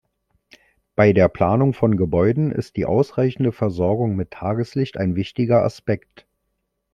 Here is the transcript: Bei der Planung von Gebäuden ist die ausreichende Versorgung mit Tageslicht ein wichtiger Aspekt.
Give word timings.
Bei 0.95 1.13
der 1.13 1.27
Planung 1.29 1.73
von 1.75 1.95
Gebäuden 1.95 2.51
ist 2.51 2.75
die 2.75 2.85
ausreichende 2.87 3.51
Versorgung 3.51 4.15
mit 4.15 4.31
Tageslicht 4.31 4.97
ein 4.97 5.15
wichtiger 5.15 5.61
Aspekt. 5.63 6.25